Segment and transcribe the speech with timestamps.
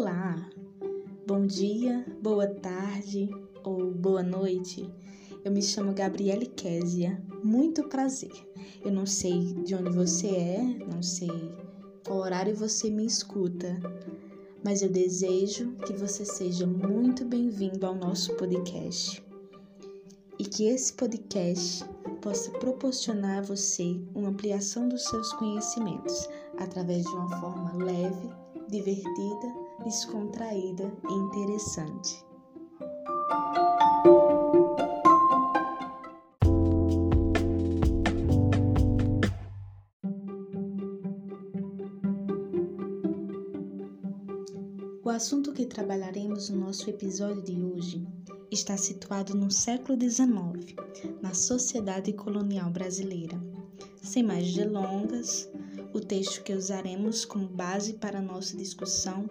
[0.00, 0.48] Olá,
[1.26, 3.28] bom dia, boa tarde
[3.64, 4.88] ou boa noite.
[5.44, 8.30] Eu me chamo Gabriele Késia, muito prazer.
[8.84, 11.52] Eu não sei de onde você é, não sei
[12.06, 13.76] qual horário você me escuta,
[14.64, 19.20] mas eu desejo que você seja muito bem-vindo ao nosso podcast
[20.38, 21.84] e que esse podcast
[22.22, 28.30] possa proporcionar a você uma ampliação dos seus conhecimentos através de uma forma leve,
[28.70, 32.24] divertida, descontraída e interessante.
[45.04, 48.06] O assunto que trabalharemos no nosso episódio de hoje
[48.50, 50.74] está situado no século XIX,
[51.22, 53.40] na sociedade colonial brasileira.
[54.02, 55.48] Sem mais delongas,
[55.92, 59.28] o texto que usaremos como base para nossa discussão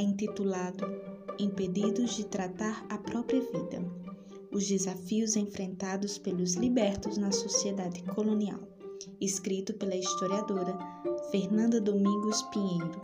[0.00, 0.86] é intitulado
[1.38, 3.84] Impedidos de Tratar a Própria Vida:
[4.50, 8.60] Os Desafios Enfrentados pelos Libertos na Sociedade Colonial,
[9.20, 10.78] escrito pela historiadora
[11.30, 12.98] Fernanda Domingos Pinheiro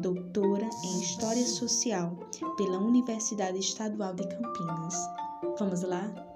[0.00, 2.16] doutora em História Social
[2.56, 4.94] pela Universidade Estadual de Campinas.
[5.58, 6.27] Vamos lá?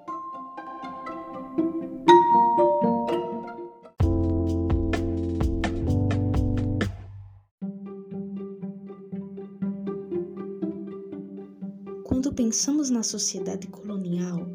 [12.43, 14.45] Pensamos na sociedade colonial,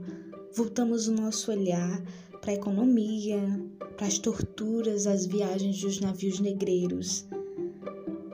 [0.52, 2.02] voltamos o nosso olhar
[2.38, 3.40] para a economia,
[3.96, 7.26] para as torturas, as viagens dos navios negreiros,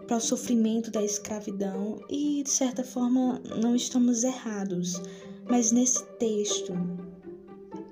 [0.09, 5.01] para o sofrimento da escravidão e, de certa forma, não estamos errados,
[5.49, 6.73] mas nesse texto,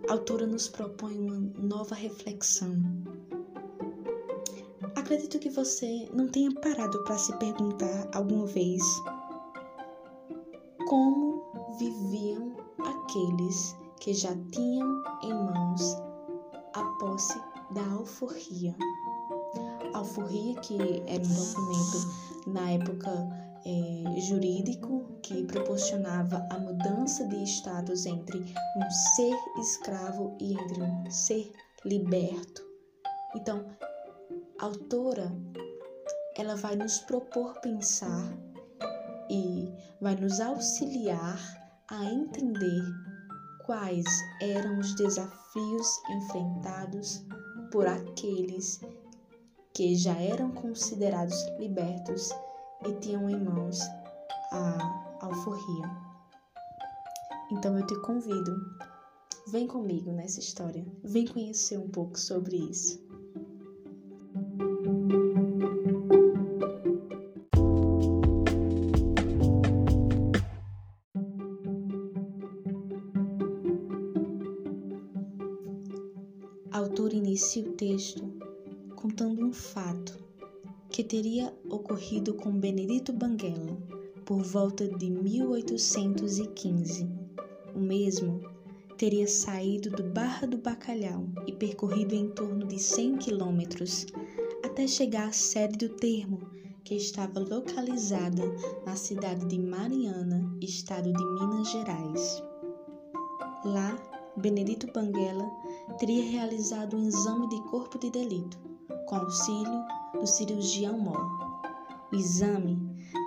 [0.09, 2.75] a autora nos propõe uma nova reflexão.
[4.97, 8.83] Acredito que você não tenha parado para se perguntar alguma vez
[10.89, 11.32] como
[11.79, 15.97] viviam aqueles que já tinham em mãos
[16.75, 17.41] a posse
[17.73, 18.75] da alforria
[19.95, 23.11] alforria, que era um documento na época
[23.65, 31.11] é, jurídico que proporcionava a mudança de status entre um ser escravo e entre um
[31.11, 31.53] ser
[31.85, 32.63] liberto.
[33.35, 33.65] Então,
[34.59, 35.33] a autora
[36.37, 38.37] ela vai nos propor pensar
[39.31, 39.69] e
[40.01, 41.62] vai nos auxiliar
[41.93, 42.83] a entender
[43.67, 44.07] quais
[44.41, 47.23] eram os desafios enfrentados
[47.71, 48.81] por aqueles
[49.75, 52.31] que já eram considerados libertos
[52.87, 53.79] e tinham em mãos
[54.53, 55.91] a alforria.
[57.51, 58.57] Então eu te convido,
[59.49, 63.02] vem comigo nessa história, vem conhecer um pouco sobre isso.
[77.13, 78.25] Autor inicia o texto
[78.97, 80.19] contando um fato
[80.89, 83.77] que teria ocorrido com Benedito Banguela
[84.25, 87.07] por volta de 1815.
[87.75, 88.41] O mesmo
[88.97, 94.07] teria saído do Barra do Bacalhau e percorrido em torno de 100 quilômetros
[94.65, 96.41] até chegar à sede do termo,
[96.85, 98.43] que estava localizada
[98.87, 102.43] na cidade de Mariana, estado de Minas Gerais.
[103.65, 105.51] Lá, Benedito Banguela
[105.99, 108.59] teria realizado um exame de corpo de delito
[109.07, 109.85] com auxílio
[110.15, 111.21] do cirurgião mor.
[112.11, 112.79] O exame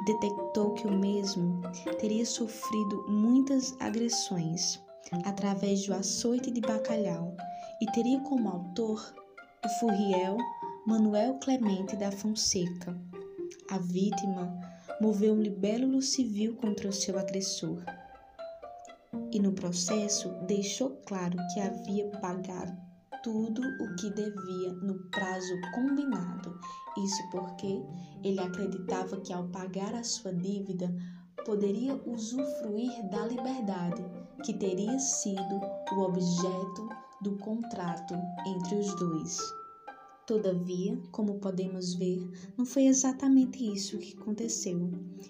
[0.08, 1.62] detectou que o mesmo
[2.00, 4.82] teria sofrido muitas agressões
[5.26, 7.36] através do açoite de bacalhau
[7.80, 9.14] e teria como autor
[9.64, 10.38] o furriel
[10.88, 13.00] Manuel Clemente da Fonseca.
[13.70, 14.60] A vítima
[15.00, 17.84] moveu um libélula civil contra o seu agressor
[19.32, 22.86] e no processo deixou claro que havia pagado
[23.26, 26.60] tudo o que devia no prazo combinado.
[26.96, 27.82] Isso porque
[28.24, 30.94] ele acreditava que ao pagar a sua dívida
[31.44, 34.06] poderia usufruir da liberdade
[34.44, 35.60] que teria sido
[35.94, 36.90] o objeto
[37.22, 38.14] do contrato
[38.46, 39.65] entre os dois.
[40.26, 42.28] Todavia, como podemos ver,
[42.58, 44.90] não foi exatamente isso que aconteceu.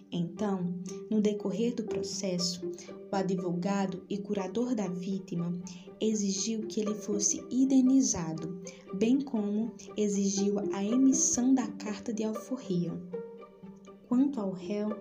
[0.09, 0.73] Então,
[1.11, 2.61] no decorrer do processo,
[3.11, 5.53] o advogado e curador da vítima
[5.99, 8.61] exigiu que ele fosse indenizado,
[8.93, 12.93] bem como exigiu a emissão da carta de alforria.
[14.07, 14.95] Quanto ao réu,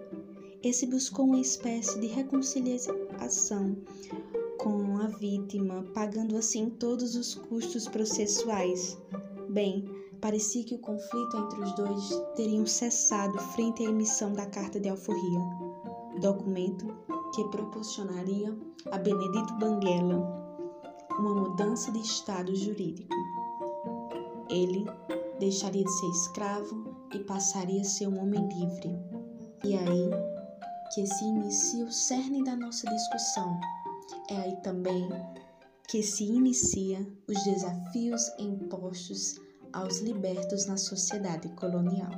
[0.60, 3.76] esse buscou uma espécie de reconciliação
[4.58, 8.98] com a vítima, pagando assim todos os custos processuais
[9.54, 9.88] Bem,
[10.20, 14.88] parecia que o conflito entre os dois teria cessado frente à emissão da Carta de
[14.88, 15.38] Alforria,
[16.20, 16.84] documento
[17.32, 18.52] que proporcionaria
[18.90, 20.44] a Benedito Banguela
[21.20, 23.14] uma mudança de estado jurídico.
[24.50, 24.84] Ele
[25.38, 28.90] deixaria de ser escravo e passaria a ser um homem livre.
[29.64, 30.10] E aí
[30.92, 33.56] que se inicia o cerne da nossa discussão.
[34.28, 35.08] É aí também
[35.88, 39.43] que se inicia os desafios impostos
[39.74, 42.12] aos libertos na sociedade colonial.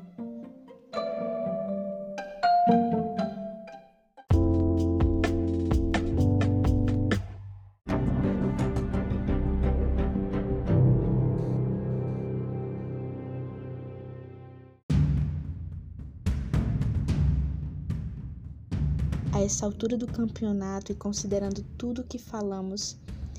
[19.32, 22.98] A essa altura do campeonato e considerando tudo o que falamos,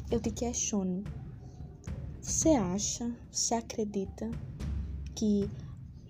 [0.10, 1.04] eu te questiono.
[2.28, 4.30] Você acha, você acredita
[5.16, 5.50] que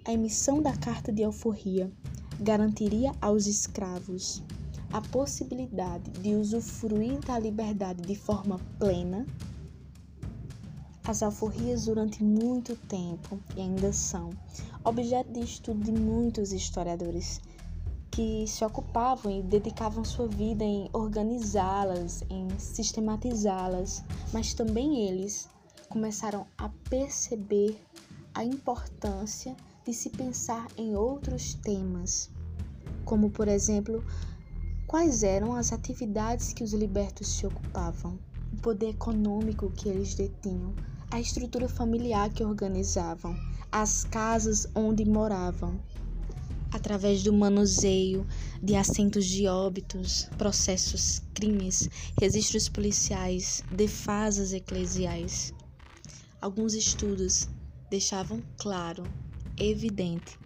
[0.03, 1.91] a emissão da carta de alforria
[2.39, 4.41] garantiria aos escravos
[4.91, 9.27] a possibilidade de usufruir da liberdade de forma plena?
[11.05, 14.31] As alforrias durante muito tempo e ainda são
[14.83, 17.39] objeto de estudo de muitos historiadores
[18.09, 24.03] que se ocupavam e dedicavam sua vida em organizá-las, em sistematizá-las,
[24.33, 25.47] mas também eles
[25.89, 27.81] começaram a perceber
[28.33, 29.55] a importância
[29.85, 32.29] de se pensar em outros temas,
[33.05, 34.03] como por exemplo,
[34.85, 38.19] quais eram as atividades que os libertos se ocupavam,
[38.53, 40.73] o poder econômico que eles detinham,
[41.09, 43.35] a estrutura familiar que organizavam,
[43.71, 45.79] as casas onde moravam,
[46.71, 48.25] através do manuseio
[48.61, 51.89] de assentos de óbitos, processos, crimes,
[52.19, 55.53] registros policiais, defasas eclesiais.
[56.39, 57.49] Alguns estudos
[57.89, 59.11] deixavam claro,
[59.57, 60.37] evidente,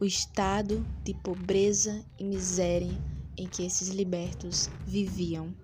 [0.00, 3.00] o estado de pobreza e miséria
[3.38, 5.54] em que esses libertos viviam.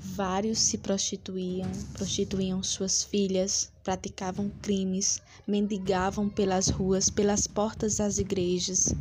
[0.00, 8.92] Vários se prostituíam, prostituíam suas filhas, praticavam crimes, mendigavam pelas ruas, pelas portas das igrejas.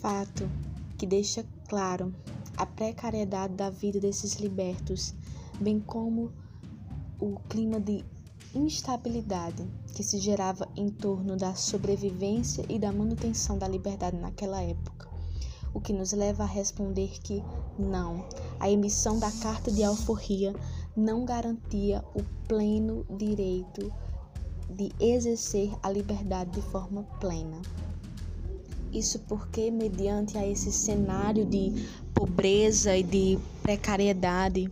[0.00, 0.48] Fato
[0.96, 2.14] que deixa claro
[2.56, 5.14] a precariedade da vida desses libertos,
[5.60, 6.32] bem como
[7.20, 8.04] o clima de
[8.54, 9.64] instabilidade
[9.94, 15.10] que se gerava em torno da sobrevivência e da manutenção da liberdade naquela época
[15.72, 17.42] o que nos leva a responder que
[17.78, 18.24] não,
[18.58, 20.54] a emissão da carta de alforria
[20.96, 23.92] não garantia o pleno direito
[24.68, 27.60] de exercer a liberdade de forma plena.
[28.92, 31.72] Isso porque, mediante a esse cenário de
[32.12, 34.68] pobreza e de precariedade,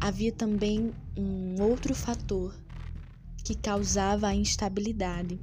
[0.00, 2.54] havia também um outro fator
[3.44, 5.40] que causava a instabilidade,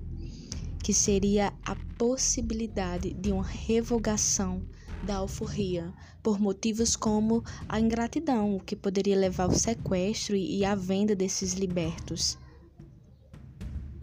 [0.83, 4.61] que seria a possibilidade de uma revogação
[5.03, 10.73] da alforria, por motivos como a ingratidão, o que poderia levar ao sequestro e à
[10.73, 12.37] venda desses libertos.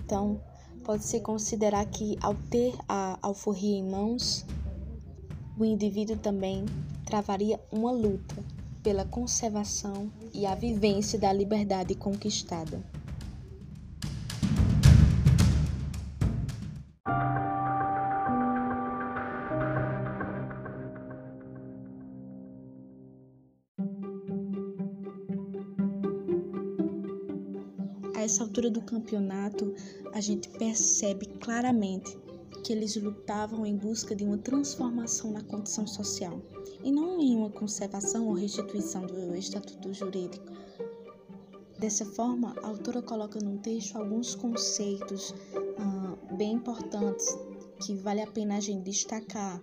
[0.05, 0.41] Então,
[0.85, 4.45] pode-se considerar que, ao ter a alforria em mãos,
[5.59, 6.65] o indivíduo também
[7.05, 8.37] travaria uma luta
[8.83, 12.83] pela conservação e a vivência da liberdade conquistada.
[28.23, 29.75] a essa altura do campeonato,
[30.13, 32.17] a gente percebe claramente
[32.63, 36.41] que eles lutavam em busca de uma transformação na condição social
[36.83, 40.47] e não em uma conservação ou restituição do estatuto jurídico.
[41.79, 45.35] Dessa forma, a autora coloca no texto alguns conceitos
[45.79, 47.37] ah, bem importantes
[47.85, 49.61] que vale a pena a gente destacar,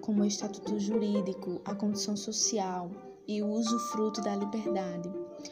[0.00, 2.90] como o estatuto jurídico, a condição social
[3.28, 5.08] e o uso fruto da liberdade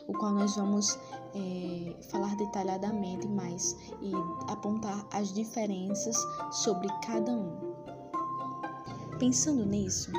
[0.06, 0.98] o qual nós vamos
[1.34, 4.12] é, falar detalhadamente mais e
[4.48, 6.16] apontar as diferenças
[6.50, 7.68] sobre cada um.
[9.18, 10.12] Pensando nisso,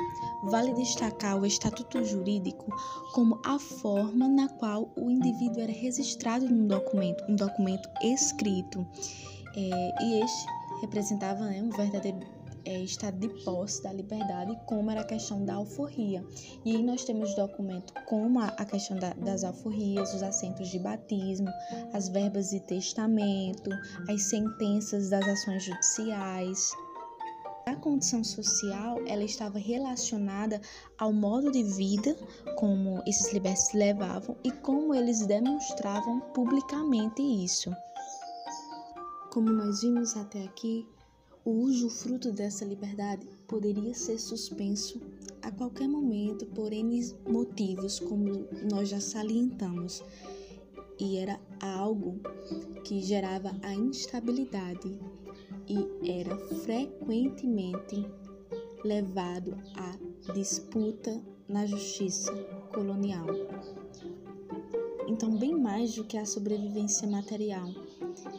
[0.44, 2.66] vale destacar o estatuto jurídico
[3.14, 8.86] como a forma na qual o indivíduo era registrado num documento, um documento escrito,
[9.56, 10.46] é, e este
[10.80, 12.18] representava né, um verdadeiro
[12.64, 16.24] é, estado de posse da liberdade, como era a questão da alforria.
[16.64, 20.78] E aí nós temos documento como a, a questão da, das alforrias, os assentos de
[20.78, 21.48] batismo,
[21.92, 23.70] as verbas de testamento,
[24.08, 26.70] as sentenças das ações judiciais.
[27.66, 30.60] A condição social ela estava relacionada
[30.98, 32.16] ao modo de vida
[32.56, 37.70] como esses libertos levavam e como eles demonstravam publicamente isso.
[39.32, 40.84] Como nós vimos até aqui,
[41.50, 45.00] o usufruto dessa liberdade poderia ser suspenso
[45.42, 50.00] a qualquer momento por N motivos, como nós já salientamos,
[50.96, 52.20] e era algo
[52.84, 54.96] que gerava a instabilidade
[55.66, 58.06] e era frequentemente
[58.84, 62.32] levado à disputa na justiça
[62.72, 63.26] colonial.
[65.08, 67.68] Então, bem mais do que a sobrevivência material,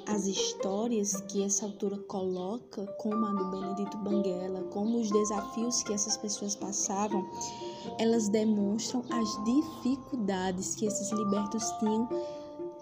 [0.08, 5.94] as histórias que essa autora coloca, como a do Benedito Banguela, como os desafios que
[5.94, 7.28] essas pessoas passavam,
[7.98, 12.08] elas demonstram as dificuldades que esses libertos tinham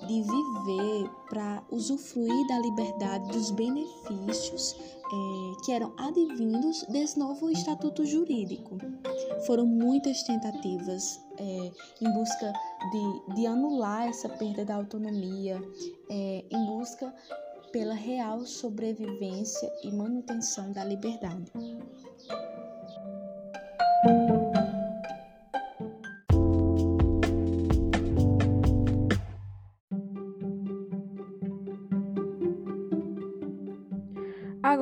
[0.07, 8.05] de viver para usufruir da liberdade, dos benefícios é, que eram advindos desse novo estatuto
[8.05, 8.77] jurídico.
[9.45, 12.53] Foram muitas tentativas é, em busca
[12.91, 15.61] de, de, anular essa perda da autonomia,
[16.09, 17.13] é, em busca
[17.71, 21.51] pela real sobrevivência e manutenção da liberdade.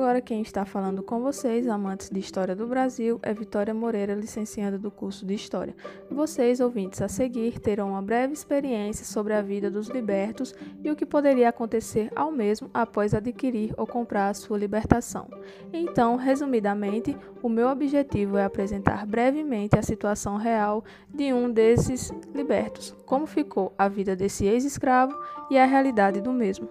[0.08, 4.78] Agora quem está falando com vocês, amantes de História do Brasil, é Vitória Moreira, licenciada
[4.78, 5.76] do curso de História.
[6.10, 10.96] Vocês, ouvintes a seguir, terão uma breve experiência sobre a vida dos libertos e o
[10.96, 15.28] que poderia acontecer ao mesmo após adquirir ou comprar a sua libertação.
[15.74, 22.96] Então, resumidamente, o meu objetivo é apresentar brevemente a situação real de um desses libertos,
[23.04, 25.14] como ficou a vida desse ex-escravo
[25.50, 26.66] e a realidade do mesmo.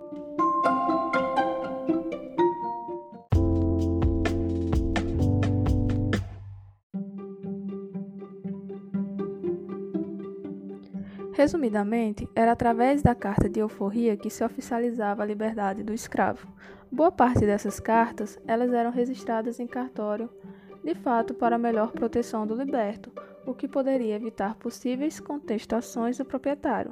[11.38, 16.48] Resumidamente, era através da carta de euforia que se oficializava a liberdade do escravo.
[16.92, 20.32] Boa parte dessas cartas, elas eram registradas em cartório,
[20.84, 23.12] de fato para melhor proteção do liberto,
[23.46, 26.92] o que poderia evitar possíveis contestações do proprietário.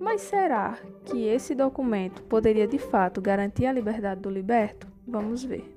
[0.00, 4.86] Mas será que esse documento poderia de fato garantir a liberdade do liberto?
[5.06, 5.75] Vamos ver.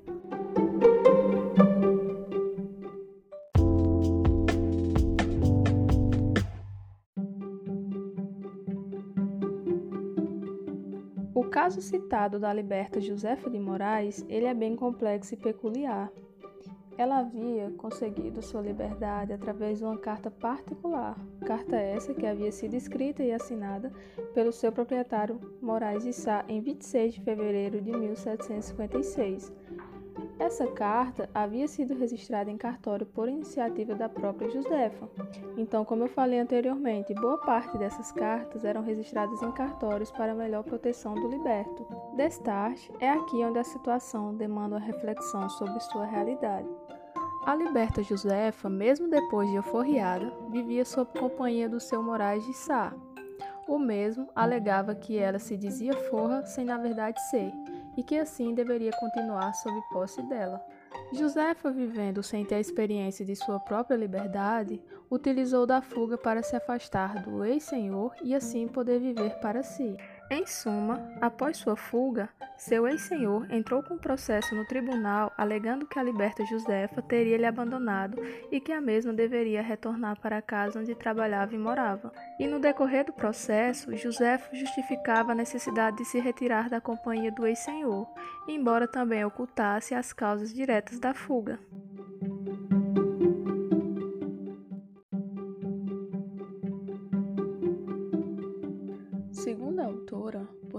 [11.70, 16.10] Caso citado da liberta Josefa de Moraes, ele é bem complexo e peculiar.
[16.98, 22.74] Ela havia conseguido sua liberdade através de uma carta particular, carta essa que havia sido
[22.74, 23.92] escrita e assinada
[24.34, 29.52] pelo seu proprietário Moraes de Sá em 26 de fevereiro de 1756.
[30.40, 35.06] Essa carta havia sido registrada em cartório por iniciativa da própria Josefa.
[35.54, 40.64] Então, como eu falei anteriormente, boa parte dessas cartas eram registradas em cartórios para melhor
[40.64, 41.86] proteção do liberto.
[42.16, 46.68] Destarte é aqui onde a situação demanda uma reflexão sobre sua realidade.
[47.44, 52.94] A liberta Josefa, mesmo depois de euforriada, vivia sob companhia do seu Moraes de Sá.
[53.68, 57.52] O mesmo alegava que ela se dizia forra sem na verdade ser,
[58.00, 60.64] e que assim deveria continuar sob posse dela.
[61.12, 66.56] Josefa, vivendo sem ter a experiência de sua própria liberdade, utilizou da fuga para se
[66.56, 69.96] afastar do ex-senhor e assim poder viver para si.
[70.32, 76.02] Em suma, após sua fuga, seu ex-senhor entrou com processo no tribunal alegando que a
[76.04, 78.16] liberta Josefa teria lhe abandonado
[78.48, 82.12] e que a mesma deveria retornar para a casa onde trabalhava e morava.
[82.38, 87.44] E no decorrer do processo, Josefa justificava a necessidade de se retirar da companhia do
[87.44, 88.06] ex-senhor,
[88.46, 91.58] embora também ocultasse as causas diretas da fuga.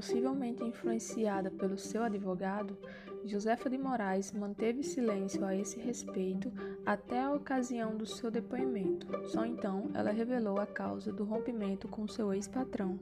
[0.02, 2.76] Possivelmente influenciada pelo seu advogado,
[3.24, 6.52] Josefa de Moraes manteve silêncio a esse respeito
[6.84, 9.06] até a ocasião do seu depoimento.
[9.28, 13.00] Só então ela revelou a causa do rompimento com seu ex-patrão.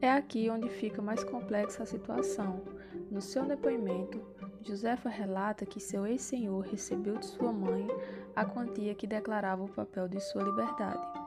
[0.00, 2.62] É aqui onde fica mais complexa a situação.
[3.10, 4.18] No seu depoimento,
[4.62, 7.86] Josefa relata que seu ex-senhor recebeu de sua mãe
[8.34, 11.17] a quantia que declarava o papel de sua liberdade.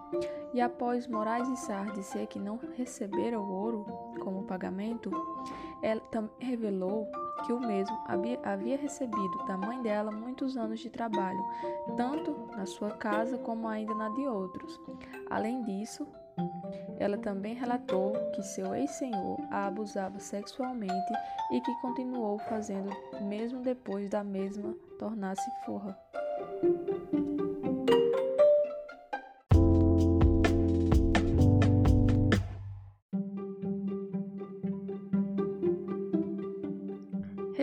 [0.53, 3.85] E após Moraes e Sar dizer que não recebera o ouro
[4.19, 5.09] como pagamento,
[5.81, 6.01] ela
[6.39, 7.07] revelou
[7.45, 7.97] que o mesmo
[8.43, 11.43] havia recebido da mãe dela muitos anos de trabalho,
[11.95, 14.79] tanto na sua casa como ainda na de outros.
[15.29, 16.07] Além disso,
[16.99, 21.13] ela também relatou que seu ex-senhor a abusava sexualmente
[21.51, 22.89] e que continuou fazendo
[23.21, 25.97] mesmo depois da mesma tornar-se forra.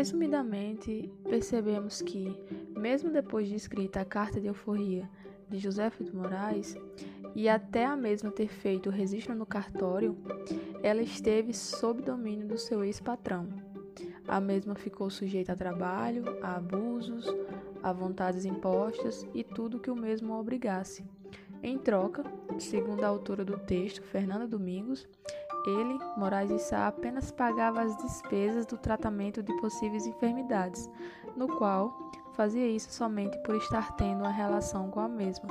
[0.09, 2.35] Resumidamente, percebemos que,
[2.75, 5.07] mesmo depois de escrita a Carta de Euforia
[5.51, 6.79] de José de Moraes,
[7.35, 10.17] e até a mesma ter feito o registro no cartório,
[10.83, 13.49] ela esteve sob domínio do seu ex-patrão.
[14.27, 17.27] A mesma ficou sujeita a trabalho, a abusos,
[17.83, 21.05] a vontades impostas e tudo que o mesmo a obrigasse.
[21.63, 22.25] Em troca,
[22.59, 25.07] segundo a autora do texto, Fernanda Domingos,
[25.69, 30.91] ele, Moraes de Sá, apenas pagava as despesas do tratamento de possíveis enfermidades,
[31.37, 35.49] no qual fazia isso somente por estar tendo uma relação com a mesma,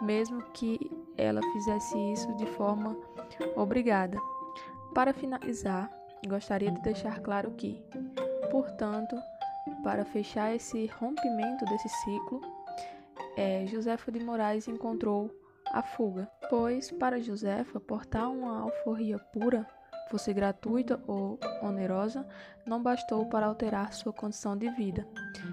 [0.00, 2.96] mesmo que ela fizesse isso de forma
[3.56, 4.18] obrigada.
[4.94, 5.90] Para finalizar,
[6.26, 7.82] gostaria de deixar claro que,
[8.50, 9.16] portanto,
[9.82, 12.40] para fechar esse rompimento desse ciclo,
[13.36, 15.30] é, Josefa de Moraes encontrou
[15.70, 19.66] a fuga, pois para Josefa portar uma alforria pura,
[20.10, 22.26] fosse gratuita ou onerosa,
[22.66, 25.06] não bastou para alterar sua condição de vida.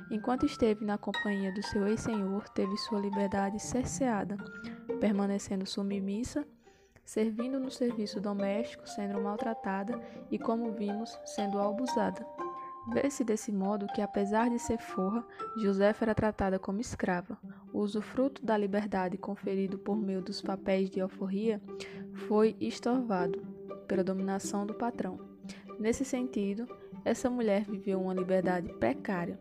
[0.10, 4.36] Enquanto esteve na companhia do seu ex-senhor, teve sua liberdade cerceada,
[5.00, 6.46] permanecendo submissa,
[7.06, 10.00] servindo no serviço doméstico, sendo maltratada
[10.32, 12.26] e, como vimos, sendo abusada.
[12.90, 15.26] Vê-se desse modo que, apesar de ser forra,
[15.58, 17.38] Josefa era tratada como escrava.
[17.78, 21.62] O usufruto da liberdade conferido por meio dos papéis de alforria
[22.28, 23.40] foi estorvado
[23.88, 25.20] pela dominação do patrão.
[25.80, 26.68] Nesse sentido,
[27.06, 29.40] essa mulher viveu uma liberdade precária,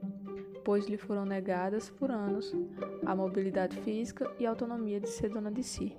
[0.63, 2.55] pois lhe foram negadas por anos
[3.07, 5.97] a mobilidade física e a autonomia de ser dona de si.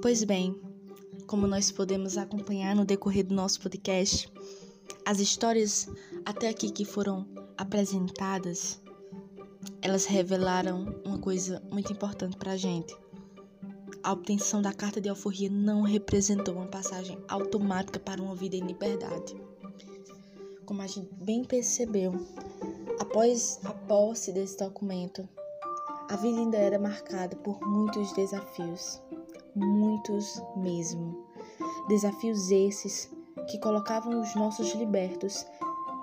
[0.00, 0.58] Pois bem,
[1.28, 4.32] como nós podemos acompanhar no decorrer do nosso podcast,
[5.04, 5.86] as histórias
[6.24, 8.80] até aqui que foram apresentadas,
[9.82, 12.96] elas revelaram uma coisa muito importante para a gente.
[14.02, 18.66] A obtenção da carta de alforria não representou uma passagem automática para uma vida em
[18.66, 19.36] liberdade.
[20.64, 22.14] Como a gente bem percebeu,
[22.98, 25.28] após a posse desse documento,
[26.08, 29.02] a vida ainda era marcada por muitos desafios
[29.58, 31.26] muitos mesmo.
[31.88, 33.10] Desafios esses
[33.48, 35.46] que colocavam os nossos libertos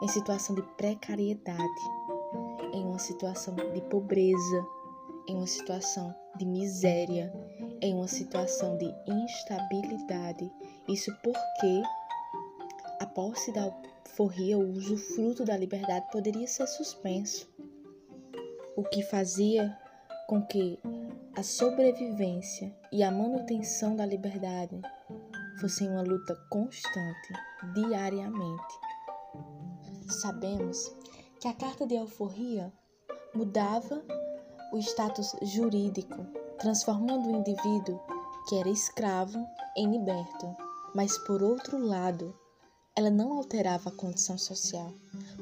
[0.01, 1.81] em situação de precariedade,
[2.73, 4.67] em uma situação de pobreza,
[5.27, 7.33] em uma situação de miséria,
[7.81, 10.51] em uma situação de instabilidade.
[10.87, 11.81] Isso porque
[12.99, 17.47] a posse da alforria, o usufruto da liberdade poderia ser suspenso,
[18.75, 19.77] o que fazia
[20.27, 20.79] com que
[21.35, 24.81] a sobrevivência e a manutenção da liberdade
[25.59, 27.33] fossem uma luta constante,
[27.73, 28.79] diariamente.
[30.09, 30.91] Sabemos
[31.39, 32.73] que a carta de alforria
[33.33, 34.03] mudava
[34.71, 36.25] o status jurídico,
[36.57, 37.99] transformando o indivíduo
[38.47, 39.45] que era escravo
[39.77, 40.55] em liberto,
[40.95, 42.33] mas por outro lado,
[42.95, 44.91] ela não alterava a condição social,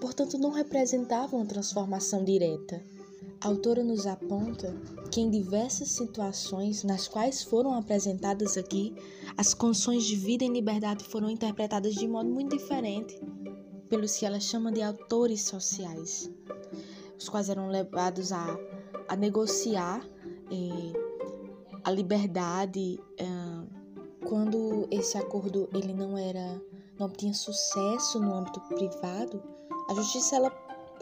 [0.01, 2.81] portanto, não representava uma transformação direta
[3.43, 4.73] a autora nos aponta
[5.11, 8.95] que em diversas situações nas quais foram apresentadas aqui,
[9.35, 13.19] as condições de vida em liberdade foram interpretadas de modo muito diferente
[13.89, 16.31] pelos que ela chama de autores sociais,
[17.19, 18.57] os quais eram levados a,
[19.09, 20.01] a negociar
[20.49, 20.93] eh,
[21.83, 26.61] a liberdade eh, quando esse acordo ele não era
[26.97, 29.43] não tinha sucesso no âmbito privado,
[29.89, 30.49] a justiça ela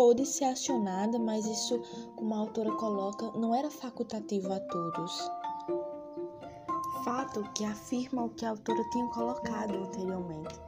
[0.02, 1.80] pôde ser acionada, mas isso,
[2.16, 5.30] como a autora coloca, não era facultativo a todos.
[7.04, 10.60] Fato que afirma o que a autora tinha colocado anteriormente.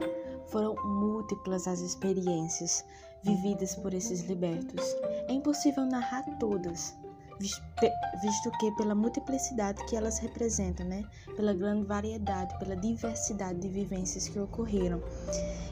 [0.46, 2.84] Foram múltiplas as experiências
[3.24, 4.84] vividas por esses libertos.
[5.26, 6.96] É impossível narrar todas,
[7.40, 11.04] visto que pela multiplicidade que elas representam, né?
[11.36, 15.02] Pela grande variedade, pela diversidade de vivências que ocorreram.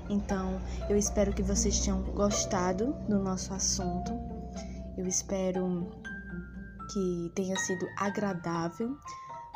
[0.09, 4.12] Então, eu espero que vocês tenham gostado do nosso assunto.
[4.96, 5.88] Eu espero
[6.92, 8.96] que tenha sido agradável,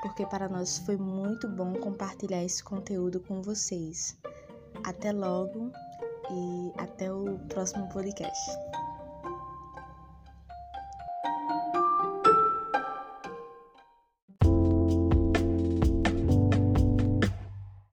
[0.00, 4.16] porque para nós foi muito bom compartilhar esse conteúdo com vocês.
[4.84, 5.70] Até logo
[6.30, 8.75] e até o próximo podcast.